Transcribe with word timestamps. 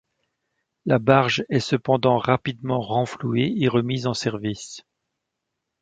La 0.87 0.97
barge 0.97 1.45
est 1.49 1.59
cependant 1.59 2.17
rapidement 2.17 2.81
renflouée 2.81 3.53
et 3.59 3.67
remise 3.67 4.07
en 4.07 4.15
service. 4.15 4.81